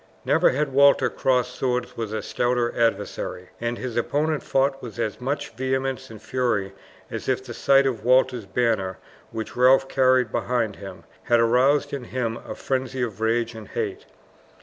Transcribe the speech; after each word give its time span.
Never 0.25 0.49
had 0.49 0.73
Walter 0.73 1.11
crossed 1.11 1.53
swords 1.53 1.95
with 1.95 2.11
a 2.11 2.23
stouter 2.23 2.73
adversary, 2.75 3.49
and 3.61 3.77
his 3.77 3.95
opponent 3.95 4.41
fought 4.41 4.81
with 4.81 4.97
as 4.97 5.21
much 5.21 5.51
vehemence 5.53 6.09
and 6.09 6.19
fury 6.19 6.73
as 7.11 7.29
if 7.29 7.43
the 7.45 7.53
sight 7.53 7.85
of 7.85 8.03
Walter's 8.03 8.47
banner, 8.47 8.97
which 9.29 9.55
Ralph 9.55 9.87
carried 9.87 10.31
behind 10.31 10.77
him, 10.77 11.03
had 11.25 11.39
aroused 11.39 11.93
in 11.93 12.05
him 12.05 12.37
a 12.37 12.55
frenzy 12.55 13.03
of 13.03 13.21
rage 13.21 13.53
and 13.53 13.67
hate. 13.67 14.07